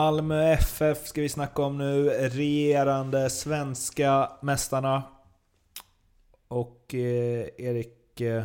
[0.00, 2.08] Malmö FF ska vi snacka om nu.
[2.10, 5.02] Regerande svenska mästarna.
[6.48, 8.44] Och eh, Erik, eh,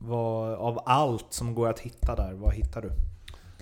[0.00, 2.90] vad, av allt som går att hitta där, vad hittar du?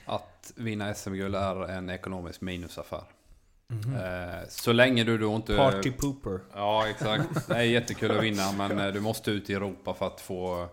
[0.07, 3.05] Att vinna SM-guld är en ekonomisk minusaffär.
[3.71, 4.45] Mm -hmm.
[4.49, 5.57] Så länge du då inte...
[5.57, 6.41] Party pooper.
[6.55, 7.49] Ja, exakt.
[7.49, 10.69] Det är jättekul att vinna, men eh, du måste ut i Europa för att få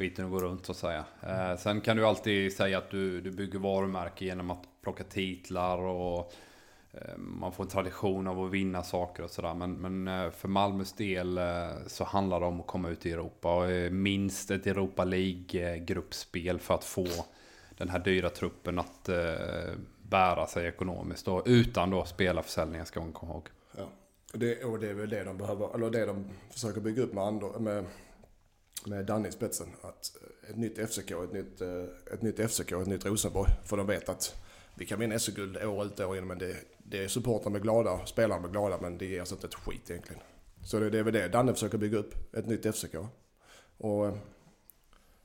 [0.00, 1.04] skiten att gå runt så att säga.
[1.22, 5.78] Eh, Sen kan du alltid säga att du, du bygger varumärke genom att plocka titlar
[5.78, 6.32] och
[6.92, 9.54] eh, man får en tradition av att vinna saker och sådär.
[9.54, 11.44] Men, men eh, för Malmös del eh,
[11.86, 13.54] så handlar det om att komma ut i Europa.
[13.54, 17.06] Och minst ett Europa League-gruppspel för att få
[17.76, 19.08] den här dyra truppen att
[20.02, 21.28] bära sig ekonomiskt.
[21.28, 23.48] Och utan då spelarförsäljningen ska man komma ihåg.
[23.76, 23.88] Ja.
[24.32, 27.24] Det, och det är väl det de behöver, eller det de försöker bygga upp med,
[27.24, 27.84] andra, med,
[28.86, 29.68] med Danne i spetsen.
[29.80, 33.50] Att eh, ett nytt FCK, ett nytt, eh, ett nytt FCK, ett nytt Rosenborg.
[33.64, 34.36] För de vet att
[34.74, 37.62] vi kan vinna SM-guld år ut och år in men det, det är supportrarna med
[37.62, 40.22] glada, spelarna med glada men det ger oss inte ett skit egentligen.
[40.64, 42.94] Så det, det är väl det Danne försöker bygga upp, ett nytt FCK.
[43.76, 44.14] Och eh,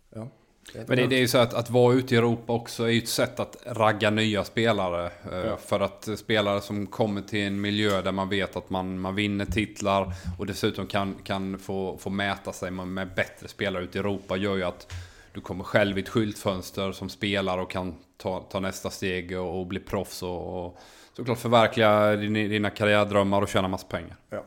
[0.09, 0.29] ja.
[0.73, 2.97] Men det, det, är ju så att, att vara ute i Europa också är ju
[2.97, 5.05] ett sätt att ragga nya spelare.
[5.31, 5.57] Eh, ja.
[5.57, 9.45] För att spelare som kommer till en miljö där man vet att man, man vinner
[9.45, 13.99] titlar och dessutom kan, kan få, få mäta sig med, med bättre spelare ute i
[13.99, 14.93] Europa gör ju att
[15.33, 19.59] du kommer själv i ett skyltfönster som spelare och kan ta, ta nästa steg och,
[19.59, 20.79] och bli proffs och, och
[21.13, 24.15] såklart förverkliga dina, dina karriärdrömmar och tjäna massa pengar.
[24.29, 24.45] Ja.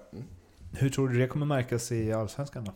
[0.72, 2.72] Hur tror du det kommer märkas i Allsvenskan då?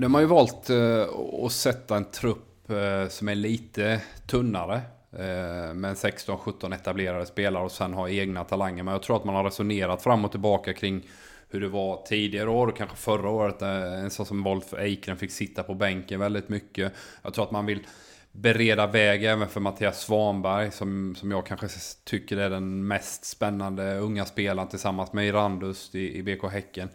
[0.00, 1.06] De har ju valt uh,
[1.44, 4.80] att sätta en trupp Eh, Eh, som är lite tunnare.
[5.12, 8.82] Eh, med 16-17 etablerade spelare och sen har egna talanger.
[8.82, 11.08] Men jag tror att man har resonerat fram och tillbaka kring
[11.48, 13.62] hur det var tidigare år, kanske förra året.
[13.62, 16.92] Eh, en sån som Wolf Eikren fick sitta på bänken väldigt mycket.
[17.22, 17.86] Jag tror att man vill
[18.32, 21.68] bereda väg även för Mattias Svanberg som, som jag kanske
[22.04, 26.88] tycker är den mest spännande unga spelaren tillsammans med Irandust i, i BK Häcken.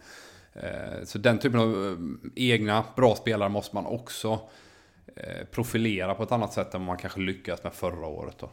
[0.52, 1.96] Eh, så den typen av
[2.36, 4.67] egna bra spelare måste man också Eh,
[5.16, 8.38] Eh, profilera på ett annat sätt än man kanske lyckades med förra året.
[8.38, 8.50] Då.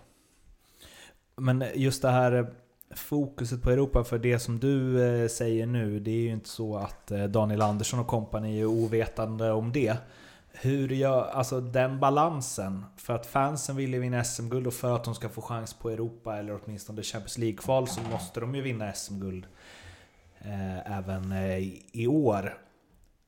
[1.36, 2.46] Men just det här eh,
[2.96, 6.78] fokuset på Europa, för det som du eh, säger nu, det är ju inte så
[6.78, 9.98] att Daniel Andersson och kompani är ovetande om det.
[10.62, 15.04] Hur gör, alltså den balansen, för att fansen vill ju vinna SM-guld och för att
[15.04, 18.94] de ska få chans på Europa eller åtminstone Champions League-kval så måste de ju vinna
[18.94, 19.48] SM-guld
[20.40, 21.58] eh, även eh,
[21.92, 22.58] i år.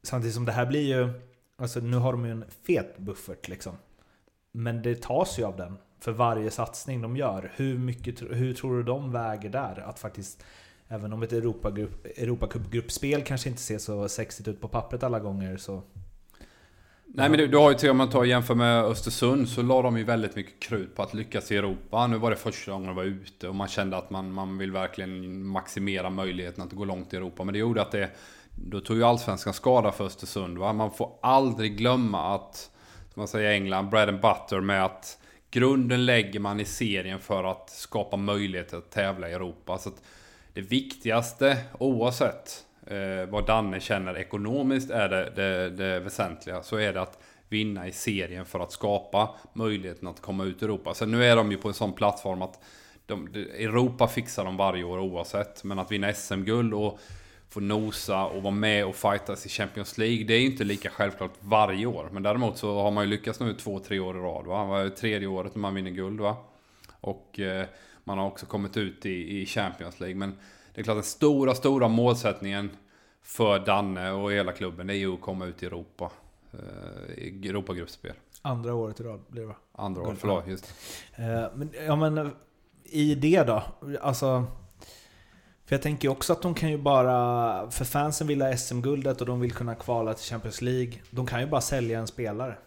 [0.03, 1.26] Samtidigt som det här blir ju
[1.57, 3.77] Alltså nu har de ju en fet buffert liksom.
[4.51, 7.51] Men det tas ju av den för varje satsning de gör.
[7.55, 9.83] Hur, mycket, hur tror du de väger där?
[9.85, 10.43] Att faktiskt,
[10.87, 15.83] även om ett Europacup-gruppspel kanske inte ser så sexigt ut på pappret alla gånger så...
[17.05, 19.81] Nej men du, du har ju till om man tar jämför med Östersund så la
[19.81, 22.07] de ju väldigt mycket krut på att lyckas i Europa.
[22.07, 24.71] Nu var det första gången de var ute och man kände att man, man vill
[24.71, 27.43] verkligen maximera möjligheten att gå långt i Europa.
[27.43, 28.09] Men det gjorde att det
[28.65, 30.57] då tog ju allsvenskan skada för Östersund.
[30.57, 30.73] Va?
[30.73, 32.55] Man får aldrig glömma att,
[33.13, 35.17] som man säger i England, bread and butter med att
[35.51, 39.77] grunden lägger man i serien för att skapa möjligheter att tävla i Europa.
[39.77, 39.91] Så
[40.53, 46.63] det viktigaste, oavsett eh, vad Danne känner ekonomiskt, är det, det, det väsentliga.
[46.63, 47.19] Så är det att
[47.49, 50.93] vinna i serien för att skapa möjligheten att komma ut i Europa.
[50.93, 52.59] Sen nu är de ju på en sån plattform att
[53.05, 55.63] de, Europa fixar de varje år oavsett.
[55.63, 56.99] Men att vinna SM-guld och
[57.49, 60.23] få nosa och vara med och fightas i Champions League.
[60.23, 62.09] Det är ju inte lika självklart varje år.
[62.11, 64.45] Men däremot så har man ju lyckats nu två, tre år i rad.
[64.45, 64.61] Va?
[64.61, 66.19] Det var tredje året när man vinner guld.
[66.19, 66.37] Va?
[67.01, 67.65] Och eh,
[68.03, 70.15] man har också kommit ut i, i Champions League.
[70.15, 70.37] Men
[70.73, 72.69] det är klart den stora, stora målsättningen
[73.21, 76.11] för Danne och hela klubben är ju att komma ut i Europa.
[76.53, 78.13] Eh, I Europagruppspel.
[78.41, 79.55] Andra året i rad blir det va?
[79.71, 80.47] Andra året, förlåt.
[80.47, 80.73] Just.
[81.15, 82.31] Eh, men, ja men
[82.83, 83.63] i det då?
[84.01, 84.45] Alltså
[85.67, 87.71] för jag tänker också att de kan ju bara...
[87.71, 90.93] För fansen vill ha SM-guldet och de vill kunna kvala till Champions League.
[91.09, 92.57] De kan ju bara sälja en spelare.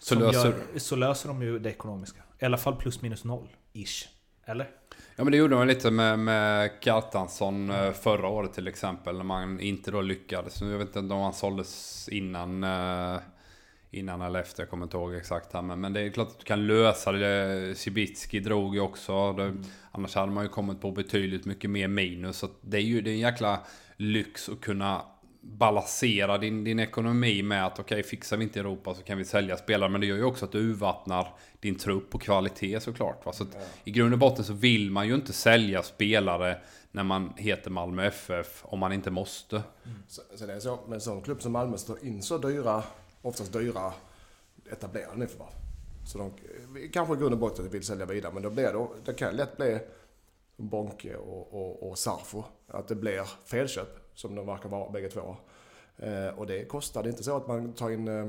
[0.00, 2.22] Så löser, gör, så löser de ju det ekonomiska.
[2.38, 4.08] I alla fall plus minus noll, ish.
[4.44, 4.70] Eller?
[5.16, 7.94] Ja men det gjorde de lite med, med Kjartansson mm.
[7.94, 9.16] förra året till exempel.
[9.16, 10.60] När man inte då lyckades.
[10.60, 12.64] Jag vet inte om han såldes innan...
[13.96, 15.62] Innan eller efter, jag kommer inte ihåg exakt här.
[15.62, 17.74] Men, men det är klart att du kan lösa det.
[17.78, 19.32] Cibicki drog ju också.
[19.32, 19.64] Det, mm.
[19.90, 22.38] Annars hade man ju kommit på betydligt mycket mer minus.
[22.38, 23.60] Så det är ju det är en jäkla
[23.96, 25.02] lyx att kunna
[25.40, 29.24] balansera din, din ekonomi med att okej, okay, fixar vi inte Europa så kan vi
[29.24, 29.90] sälja spelare.
[29.90, 31.28] Men det gör ju också att du urvattnar
[31.60, 33.26] din trupp på kvalitet såklart.
[33.26, 33.32] Va?
[33.32, 36.58] Så att, I grund och botten så vill man ju inte sälja spelare
[36.90, 39.56] när man heter Malmö FF om man inte måste.
[39.56, 39.98] Mm.
[40.08, 42.82] Så, så det är så, med en sån klubb som Malmö står in så dyra
[43.26, 43.92] oftast dyra
[44.70, 45.52] etablerade nyförvärv.
[46.06, 48.88] Så de eh, kanske i grund och botten vill sälja vidare, men då blir det,
[49.04, 49.78] det kan lätt bli
[50.56, 52.44] Bonke och, och, och Sarfo.
[52.66, 55.36] Att det blir felköp, som de verkar vara bägge två.
[55.96, 57.02] Eh, och det kostar.
[57.02, 58.28] Det är inte så att man tar in eh,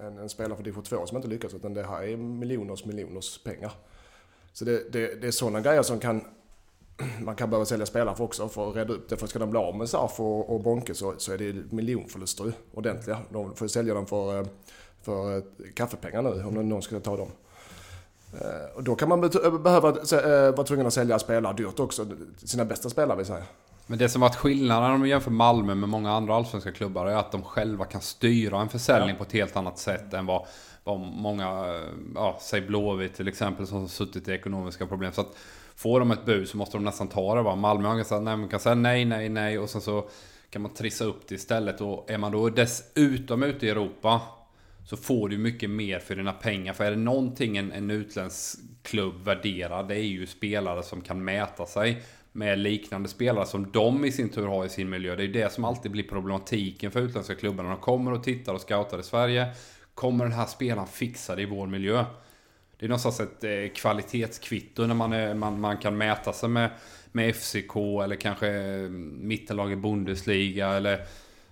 [0.00, 3.42] en, en spelare för division 2 som inte lyckas, utan det här är miljoners miljoners
[3.44, 3.72] pengar.
[4.52, 6.24] Så det, det, det är sådana grejer som kan
[7.20, 9.16] man kan behöva sälja spelare för också för att reda upp det.
[9.16, 12.52] För ska de bli av med Sarf och, och Bonke så, så är det miljonförluster
[12.74, 13.18] ordentliga.
[13.30, 14.46] De får sälja dem för, eh,
[15.02, 15.42] för eh,
[15.74, 17.28] kaffepengar nu om någon ska ta dem.
[18.40, 19.20] Eh, och då kan man
[19.62, 19.90] behöva
[20.50, 22.06] vara tvungen att sälja spelare dyrt också.
[22.36, 23.42] Sina bästa spelare vill säga.
[23.86, 27.16] Men det som varit skillnaden om man jämför Malmö med många andra allsvenska klubbar är
[27.16, 29.16] att de själva kan styra en försäljning ja.
[29.16, 30.46] på ett helt annat sätt än vad,
[30.84, 31.66] vad många,
[32.14, 35.12] ja, säg Blåvitt till exempel, som har suttit i ekonomiska problem.
[35.12, 35.36] Så att
[35.78, 37.42] får de ett bud så måste de nästan ta det.
[37.42, 37.56] Va?
[37.56, 40.08] Malmö har sagt, nej, man kan säga nej, nej, nej och sen så
[40.50, 41.80] kan man trissa upp det istället.
[41.80, 44.20] Och är man då dessutom ute i Europa
[44.86, 46.72] så får du mycket mer för dina pengar.
[46.72, 51.24] För är det någonting en, en utländsk klubb värderar, det är ju spelare som kan
[51.24, 52.02] mäta sig
[52.32, 55.16] med liknande spelare som de i sin tur har i sin miljö.
[55.16, 57.64] Det är det som alltid blir problematiken för utländska klubbar.
[57.64, 59.46] När de kommer och tittar och scoutar i Sverige.
[59.94, 62.04] Kommer den här spelaren fixa det i vår miljö?
[62.78, 66.70] Det är någonstans ett eh, kvalitetskvitto när man, är, man, man kan mäta sig med,
[67.12, 70.92] med FCK eller kanske eh, mittenlag i Bundesliga eller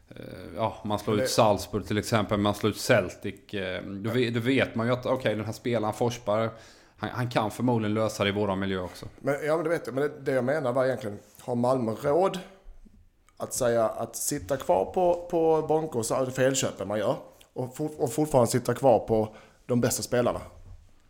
[0.08, 0.16] eh,
[0.56, 3.34] Ja, man slår ut Salzburg till exempel, man slår ut Celtic.
[3.84, 6.48] Då, då vet man ju att okej, okay, den här spelaren Forsberg,
[6.96, 9.06] han, han, kan förmodligen lösa det i våran miljö också.
[9.18, 9.94] Men, ja, men det vet jag.
[9.94, 12.38] Men det, det jag menar var egentligen, har Malmö råd
[13.36, 17.16] att säga att sitta kvar på, på Broncos, felköpen man gör,
[17.52, 19.34] och, for, och fortfarande sitta kvar på
[19.66, 20.40] de bästa spelarna?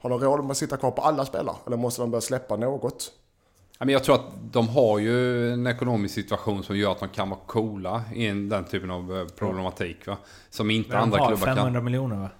[0.07, 1.57] Har de råd med att sitta kvar på alla spelare?
[1.67, 3.13] Eller måste de börja släppa något?
[3.79, 7.41] Jag tror att de har ju en ekonomisk situation som gör att de kan vara
[7.47, 10.07] coola i den typen av eh, problematik.
[10.07, 10.17] Va?
[10.51, 11.57] Som inte de andra klubbar kan.
[11.57, 12.31] De har 500 miljoner va?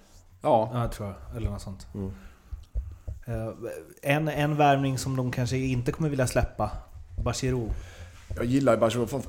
[0.41, 0.69] Ja.
[0.73, 1.37] Ja, tror jag.
[1.37, 1.87] Eller något sånt.
[1.93, 2.11] Mm.
[3.27, 3.53] Uh,
[4.01, 6.71] en, en värvning som de kanske inte kommer vilja släppa.
[7.23, 7.69] Bachirou.
[8.35, 9.05] Jag gillar Bachirou.
[9.05, 9.23] För, uh,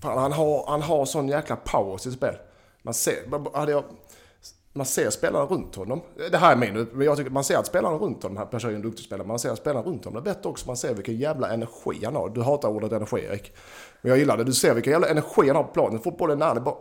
[0.00, 2.34] han, har, han har sån jäkla power i sitt spel.
[2.82, 3.84] Man ser, hade jag
[4.72, 6.00] man ser spelarna runt honom.
[6.30, 8.74] Det här är min, men jag tycker man ser att spelarna runt honom, Per är
[8.74, 10.94] en duktig spelare, man ser att spelarna runt honom, det är bättre också, man ser
[10.94, 12.28] vilken jävla energi han har.
[12.28, 13.52] Du hatar ordet energi Erik.
[14.00, 15.98] Men jag gillar det, du ser vilken jävla energi han har på planen.
[16.00, 16.74] Fotbollen när det bara,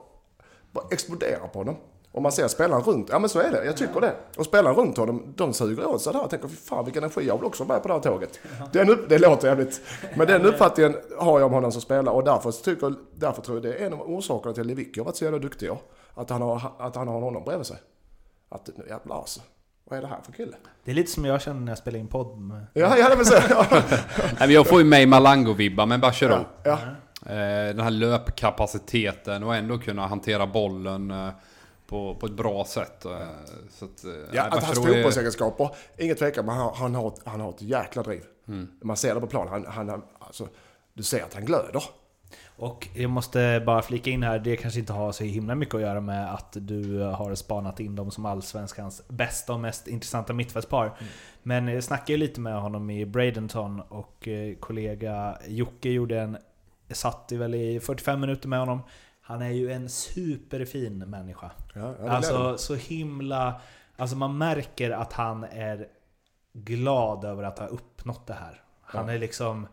[0.71, 1.75] bara exploderar på honom.
[2.11, 4.15] Och man ser spelarna runt, ja men så är det, jag tycker det.
[4.37, 6.27] Och spelarna runt honom, de suger åt sig det här.
[6.27, 8.39] Tänker, fy fan vilken energi, jag vill också vara med på det här tåget.
[8.71, 9.81] Den, det låter jävligt.
[10.15, 13.63] Men den uppfattningen har jag om honom som spelare och därför, tycker, därför tror jag
[13.63, 15.69] det är en av orsakerna till att Lewicki har varit så jävla duktig.
[16.13, 17.77] Att han har, att han har honom bredvid sig.
[18.49, 19.41] Att nu jävlar alltså.
[19.83, 20.55] Vad är det här för kille?
[20.83, 22.37] Det är lite som jag känner när jag spelar in podd.
[22.37, 22.65] Med...
[22.73, 23.67] Ja, ja, det vill säga.
[24.39, 26.33] Nej, jag får ju mig Malango-vibbar med Bachero.
[26.33, 26.77] Ja, ja.
[27.25, 31.29] Eh, den här löpkapaciteten och ändå kunna hantera bollen eh,
[31.87, 33.05] på, på ett bra sätt.
[33.05, 33.11] Eh,
[33.69, 36.03] så att, ja, att hans fotbollsegenskaper, är...
[36.03, 38.23] inget tvekan, men han, han, har, han har ett jäkla driv.
[38.47, 38.67] Mm.
[38.81, 39.47] Man ser det på plan.
[39.47, 40.47] Han, han, alltså,
[40.93, 41.83] du ser att han glöder.
[42.61, 45.81] Och jag måste bara flika in här, det kanske inte har så himla mycket att
[45.81, 50.85] göra med att du har spanat in dem som allsvenskans bästa och mest intressanta mittfältspar.
[50.85, 51.11] Mm.
[51.43, 56.37] Men jag snackade ju lite med honom i Bradenton och eh, kollega Jocke gjorde en...
[56.89, 58.81] Satt väl i 45 minuter med honom.
[59.21, 61.51] Han är ju en superfin människa.
[61.73, 63.61] Ja, alltså så himla...
[63.97, 65.87] Alltså man märker att han är
[66.53, 68.61] glad över att ha uppnått det här.
[68.81, 69.13] Han ja.
[69.13, 69.67] är liksom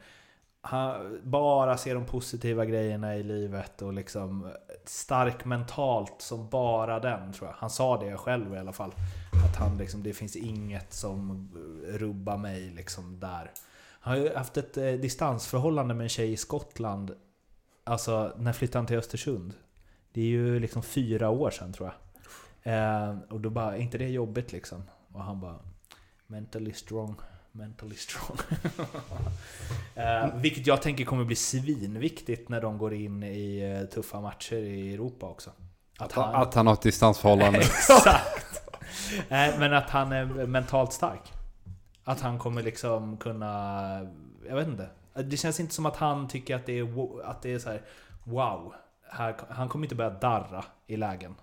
[0.69, 4.53] han bara ser de positiva grejerna i livet och liksom
[4.85, 7.57] stark mentalt som bara den tror jag.
[7.57, 8.95] Han sa det själv i alla fall.
[9.45, 11.49] Att han liksom, det finns inget som
[11.87, 13.51] rubbar mig liksom där.
[14.01, 17.15] Han har ju haft ett eh, distansförhållande med en tjej i Skottland.
[17.85, 19.55] Alltså, när flyttade han till Östersund?
[20.13, 21.97] Det är ju liksom fyra år sedan tror jag.
[22.75, 24.83] Eh, och då bara, är inte det jobbigt liksom?
[25.13, 25.59] Och han bara,
[26.27, 27.15] mentally strong
[27.53, 28.39] mentally strong.
[29.97, 34.57] uh, vilket jag tänker kommer bli svinviktigt när de går in i uh, tuffa matcher
[34.57, 35.51] i Europa också.
[35.99, 37.59] Att han, att han har ett distansförhållande.
[37.59, 38.71] Exakt!
[39.13, 41.33] uh, men att han är mentalt stark.
[42.05, 43.51] Att han kommer liksom kunna...
[44.49, 44.91] Jag vet inte.
[45.15, 47.83] Det känns inte som att han tycker att det är, att det är så här,
[48.29, 48.75] Wow!
[49.11, 51.35] Här, han kommer inte börja darra i lägen.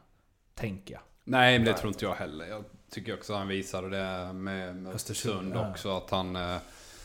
[0.55, 1.01] Tänker jag.
[1.27, 2.45] Nej, men det tror inte jag heller.
[2.45, 5.69] Jag tycker också att han visade det med, med Östersund ja.
[5.69, 5.97] också.
[5.97, 6.57] Att han, eh,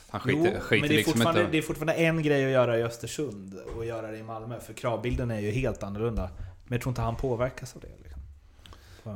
[0.09, 1.47] han skiter, jo, skiter men det är, liksom inte...
[1.51, 4.61] det är fortfarande en grej att göra i Östersund och göra det i Malmö.
[4.61, 6.31] För kravbilden är ju helt annorlunda.
[6.65, 7.89] Men jag tror inte han påverkas av det.
[8.03, 8.21] Liksom.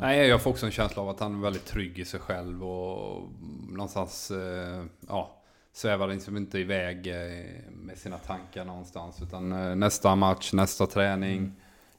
[0.01, 2.65] Nej, jag får också en känsla av att han är väldigt trygg i sig själv
[2.65, 3.29] och
[3.69, 5.43] någonstans, eh, ja,
[5.73, 9.23] svävar liksom inte iväg eh, med sina tankar någonstans.
[9.23, 11.53] Utan nästa match, nästa träning.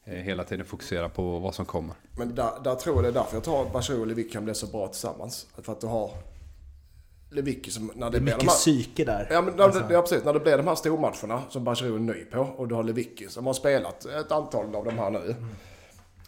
[0.06, 1.96] Eh, hela tiden fokusera på vad som kommer.
[2.18, 4.46] Men där, där tror jag det är därför jag tror att Bachirou och Lewicki kan
[4.46, 5.48] bli så bra tillsammans.
[5.62, 6.12] För att du har
[7.32, 7.92] Lewicki som...
[7.96, 9.28] När Det är blir de mycket här- psyke där.
[9.32, 9.80] Ja, men när, Alltså.
[9.80, 10.24] det, ja, precis.
[10.24, 13.28] När det blir de här stormatcherna som Bachirou är ny på och du har Lewicki
[13.30, 15.36] som har spelat ett antal av de här nu.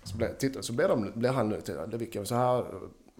[0.03, 2.65] Så blir, titta, så blir, de, blir han nu till Lewicki så här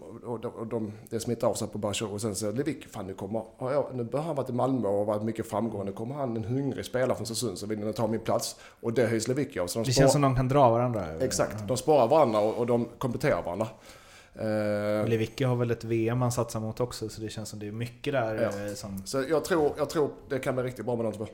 [0.02, 3.08] och, och, och de, det smittar av sig på Bachirou och sen så Lewicki, fan
[3.08, 5.86] nu kommer, jag, nu har han varit i Malmö och varit mycket framgång.
[5.86, 8.56] Nu kommer han en hungrig spelare från Östersund som vill ta min plats.
[8.82, 9.68] Och det höjs Lewicki av.
[9.68, 11.06] Så de Det spår- känns som de kan dra varandra.
[11.20, 13.68] Exakt, de sparar varandra och, och de kompletterar varandra.
[13.74, 17.60] Och Eh, Lewicki har väl ett VM han satsar mot också, så det känns som
[17.60, 18.66] det är mycket där Ja.
[18.68, 19.02] eh, som...
[19.06, 21.28] så jag tror, jag tror det kan bli riktigt bra med de två.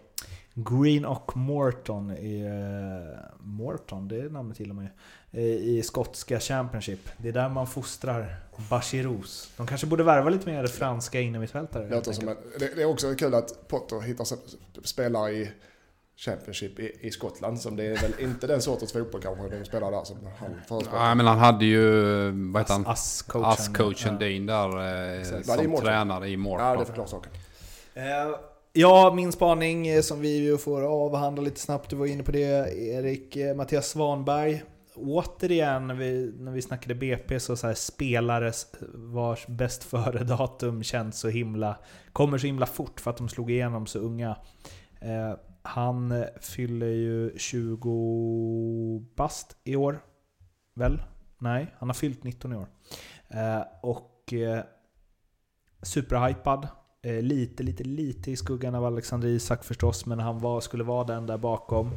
[0.53, 2.41] Green och Morton i...
[2.41, 4.89] eh, Morton, det namnet gillar man ju.
[5.41, 7.00] I skotska Championship.
[7.17, 8.36] Det är där man fostrar
[8.69, 9.51] Bachirous.
[9.57, 11.83] De kanske borde värva lite mer franska innermittfältare.
[11.83, 14.25] Det, låter som en, det, det är också kul att Potter hittar
[14.83, 15.51] spelare i
[16.17, 17.62] Championship i, i Skottland.
[17.62, 21.05] Som det är väl inte den sortens fotboll kanske de spelar där som han förespråkar.
[21.07, 21.81] Ja, men han hade ju,
[22.51, 22.86] vad heter han?
[22.88, 24.17] Ass-coachen.
[24.22, 24.27] Ja.
[24.27, 25.41] Dean där eh, Exakt.
[25.41, 25.86] I som Morton?
[25.86, 26.77] tränare i Ja, Morton.
[26.79, 27.31] det förklarar saken.
[27.93, 28.03] Eh,
[28.75, 32.32] Ja, min spaning eh, som vi ju får avhandla lite snabbt, du var inne på
[32.32, 34.63] det Erik, eh, Mattias Svanberg.
[34.96, 38.53] Återigen, när vi, när vi snackade BP, så, så här, spelare eh,
[38.94, 41.77] vars bäst före-datum känns så himla...
[42.13, 44.38] Kommer så himla fort för att de slog igenom så unga.
[45.01, 50.00] Eh, han fyller ju 20 bast i år.
[50.75, 51.01] Väl?
[51.38, 52.68] Nej, han har fyllt 19 i år.
[53.27, 54.63] Eh, och eh,
[55.82, 56.68] superhypad.
[57.05, 61.03] Eh, lite, lite, lite i skuggan av Alexander Isak förstås, men han var, skulle vara
[61.03, 61.91] den där bakom.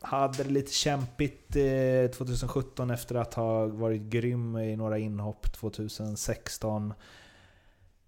[0.00, 6.94] Hade det lite kämpigt eh, 2017 efter att ha varit grym i några inhopp 2016.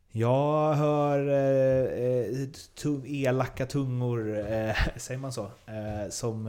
[0.08, 5.44] Jag hör eh, eh elaka tungor, eh, säger man så?
[5.44, 6.42] Eh, som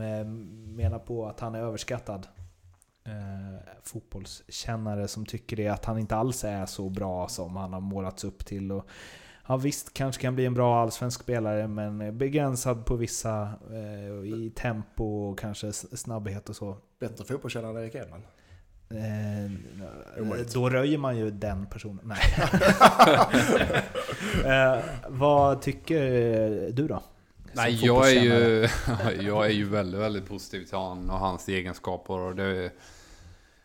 [0.76, 2.26] menar på att han är överskattad.
[3.06, 7.80] Eh, fotbollskännare som tycker det, att han inte alls är så bra som han har
[7.80, 8.72] målats upp till.
[8.72, 8.88] Och,
[9.46, 14.52] ja visst, kanske kan bli en bra allsvensk spelare, men begränsad på vissa eh, i
[14.56, 16.76] tempo och kanske snabbhet och så.
[16.98, 18.22] Bättre fotbollskännare än Erik Edman.
[18.90, 19.50] Eh,
[20.54, 22.00] då röjer man ju den personen.
[22.04, 22.18] Nej.
[24.74, 26.00] eh, vad tycker
[26.72, 27.02] du då?
[27.52, 28.68] Nej, jag är, ju,
[29.26, 32.18] jag är ju väldigt, väldigt positiv till han och hans egenskaper.
[32.18, 32.72] Och det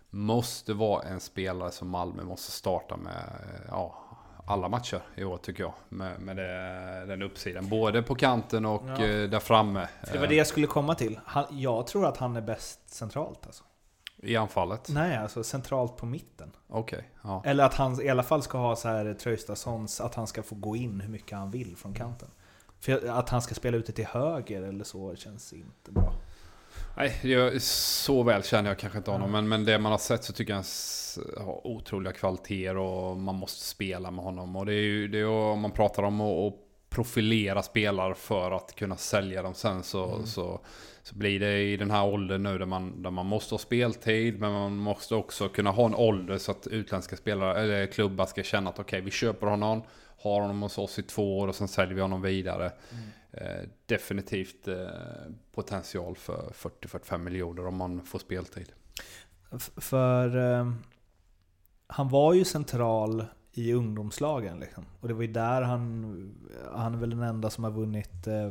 [0.09, 3.23] måste vara en spelare som Malmö måste starta med
[3.67, 4.08] ja,
[4.49, 5.73] alla matcher i år tycker jag.
[5.89, 7.69] Med, med det, den uppsidan.
[7.69, 8.91] Både på kanten och Ja.
[9.05, 9.87] eh, där framme.
[10.03, 11.19] För det var det jag skulle komma till.
[11.25, 13.63] Han, jag tror att han är bäst centralt alltså.
[14.17, 14.89] I anfallet.
[14.89, 16.51] Nej, alltså centralt på mitten.
[16.67, 17.41] Okej, ja.
[17.45, 20.55] Eller att han i alla fall ska ha så här Traustatssons, att han ska få
[20.55, 22.27] gå in hur mycket han vill från kanten.
[22.79, 26.13] För att han ska spela ute till höger eller så känns inte bra.
[26.97, 29.31] Nej, jag, så väl känner jag kanske inte honom.
[29.31, 30.63] Men, men det man har sett så tycker jag han
[31.37, 34.55] har otroliga kvaliteter och man måste spela med honom.
[34.55, 36.53] Och det är ju det är, ju- om man pratar om att,
[36.89, 40.59] profilera spelare för att kunna sälja dem sen så, så,
[41.03, 44.39] så blir det i den här åldern nu där man, där man måste ha speltid
[44.39, 48.43] men man måste också kunna ha en ålder så att utländska spelare eller klubbar ska
[48.43, 49.81] känna att okej vi köper honom,
[50.21, 52.71] har honom hos oss i två år och sen säljer vi honom vidare.
[53.31, 54.75] Eh, definitivt eh,
[55.55, 58.71] potential för 40-45 miljoner om man får speltid.
[59.77, 60.71] För eh,
[61.91, 64.85] han var ju central i ungdomslagen liksom.
[64.99, 66.35] Och det var ju där han,
[66.73, 68.49] han är väl den enda som har vunnit, eh,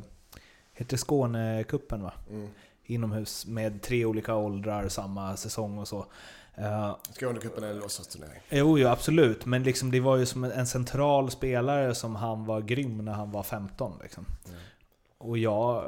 [0.73, 2.13] heter Skånekuppen va?
[2.31, 2.49] Mm.
[2.85, 6.07] Inomhus med tre olika åldrar samma säsong och så.
[6.55, 8.41] Eh, Skånecupen är en låtsasturnering.
[8.49, 9.47] Jo, jo, absolut.
[9.47, 13.31] Men liksom, det var ju som en central spelare som han var grym när han
[13.31, 13.93] var 15.
[14.03, 14.27] Liksom.
[14.47, 14.59] Mm.
[15.19, 15.85] Och jag...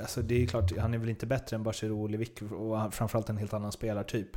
[0.00, 3.28] Alltså det är klart, han är väl inte bättre än Bachirou och Lewicki och framförallt
[3.28, 4.36] en helt annan spelartyp.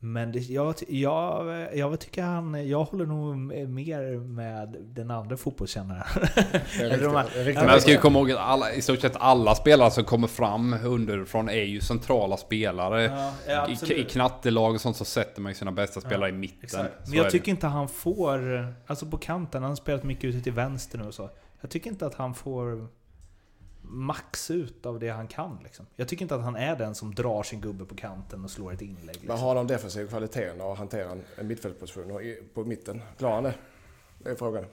[0.00, 2.68] Men det, jag, jag, jag tycker han...
[2.68, 3.36] Jag håller nog
[3.68, 6.06] mer med den andra fotbollskännaren.
[7.44, 10.28] De jag ska ju komma ihåg att alla, i stort sett alla spelare som kommer
[10.28, 13.02] fram underifrån är ju centrala spelare.
[13.02, 16.32] Ja, ja, I, I knattelag och sånt så sätter man ju sina bästa spelare i
[16.32, 16.86] mitten.
[17.06, 18.66] Men jag tycker inte han får...
[18.86, 21.30] Alltså på kanten, han har spelat mycket ute till vänster nu och så.
[21.60, 22.88] Jag tycker inte att han får
[23.88, 25.58] max ut av det han kan.
[25.64, 25.86] Liksom.
[25.96, 28.72] Jag tycker inte att han är den som drar sin gubbe på kanten och slår
[28.72, 29.04] ett inlägg.
[29.06, 29.38] Men Liksom.
[29.40, 32.20] har de defensiva kvaliteterna och hanterar en- mittfältsposition
[32.54, 33.02] på mitten?
[33.18, 33.54] Klarar han det?
[34.18, 34.64] Det är frågan.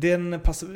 [0.00, 0.68] Den passar...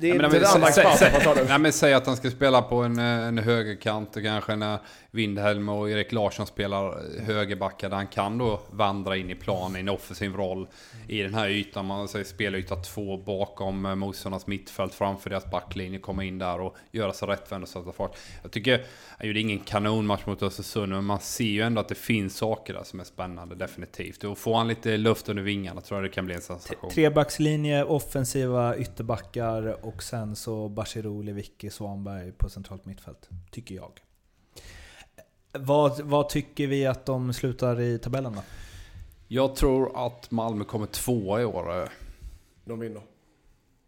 [0.00, 2.62] Det är Ja, men, men, andra sä, sä, nej, men säg att han ska spela
[2.62, 4.78] på en, eh, en högerkant och kanske när
[5.10, 9.80] Windhelm och Erik Larsson spelar högerbackar där han kan då vandra in i plan i
[9.80, 10.68] en offensiv roll
[11.08, 11.86] i den här ytan.
[11.86, 15.98] Man säger spelyta två bakom eh, motståndarnas mittfält framför deras backlinje.
[15.98, 18.16] Komma in där och göra sig rättvänd och sätta fart.
[18.42, 18.84] Jag tycker,
[19.18, 22.74] han gjorde ingen kanonmatch mot Östersund men man ser ju ändå att det finns saker
[22.74, 24.24] där som är spännande definitivt.
[24.24, 26.90] Och får han lite luft under vingarna tror jag det kan bli en sensation.
[26.90, 27.84] Trebackslinje,
[28.52, 33.28] offensiva ytterbackar och sen så Bachirou, Lewicki, Svanberg på centralt mittfält.
[33.50, 34.00] Tycker jag.
[35.52, 38.42] Vad, vad tycker vi att de slutar i tabellen då?
[39.28, 41.82] Jag tror att Malmö kommer tvåa i år.
[41.82, 41.88] eh.
[42.64, 43.02] De vinner.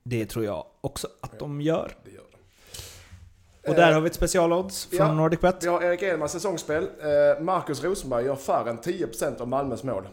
[0.03, 1.93] Det tror jag också att de gör.
[2.05, 3.71] Det gör de.
[3.71, 5.15] Och där har vi ett specialodds från ja.
[5.15, 5.65] NordicBet.
[5.65, 6.83] Vi har Erik Edmans säsongsspel.
[6.83, 10.09] Eh, Marcus Rosenberg gör färre än 10% av Malmös mål.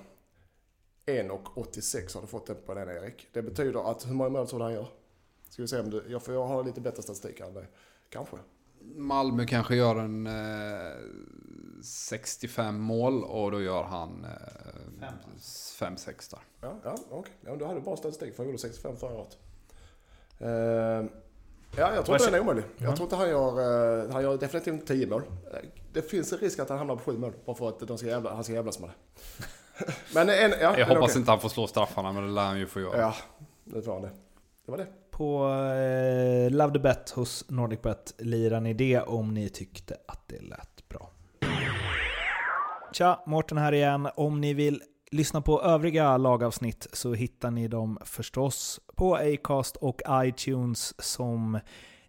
[1.06, 3.28] 1,86 har du fått den på den Erik.
[3.34, 4.88] Det betyder att, hur många mål tror du han gör?
[5.50, 7.68] Ska vi se om du, jag, får, jag har lite bättre statistik än dig.
[8.10, 8.38] Kanske.
[8.96, 10.92] Malmö kanske gör en eh,
[11.84, 15.08] 65 mål och då gör han eh,
[15.80, 16.40] 5-6 där.
[16.62, 17.34] Ja, ja okej.
[17.46, 19.38] Ja, du hade bra statistik för han gjorde 65 förra året.
[20.40, 20.48] Eh,
[21.78, 22.64] ja, jag tror inte den är omöjlig.
[22.78, 22.96] Jag Mm.
[22.96, 25.22] tror inte han gör, eh, han gör definitivt inte 10 mål.
[25.54, 25.60] Eh,
[25.94, 28.08] Det finns en risk att han hamnar på 7 mål bara för att de ska
[28.08, 28.96] jävla, han ska jävlas med det.
[30.16, 31.20] Men en, ja, Jag men hoppas okej.
[31.20, 32.98] inte han får slå straffarna men det lär han ju få göra.
[33.02, 33.14] Ja,
[33.66, 34.10] det får han det.
[34.66, 34.88] Det var det.
[35.12, 40.42] På eh, Love the Bet hos NordicBet lirar ni det om ni tyckte att det
[40.42, 41.10] lät bra.
[42.94, 44.08] Tja, Mårten här igen.
[44.16, 50.02] Om ni vill lyssna på övriga lagavsnitt så hittar ni dem förstås på Acast och
[50.12, 51.60] iTunes som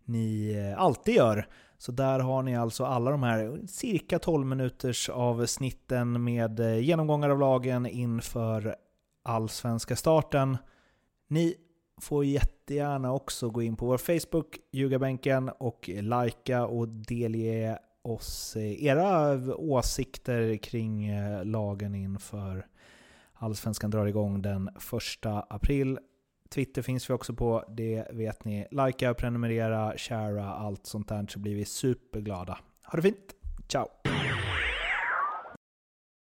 [0.05, 1.47] ni eh, alltid gör.
[1.83, 7.31] Så där har ni alltså alla de här cirka 12 minuters avsnitten med eh, genomgångar
[7.31, 8.77] av lagen inför
[9.23, 10.57] allsvenska starten.
[11.29, 11.55] Ni
[12.01, 18.85] får jättegärna också gå in på vår Facebook, Ljugarbänken, och likea och delge oss eh,
[18.85, 22.67] era åsikter kring eh, lagen inför
[23.33, 25.99] Allsvenskan drar igång den 1 april.
[26.53, 28.67] Twitter finns vi också på, det vet ni.
[28.71, 32.59] Likea, prenumerera, sharea, allt sånt där så blir vi superglada.
[32.85, 33.35] Ha det fint!
[33.69, 33.89] Ciao!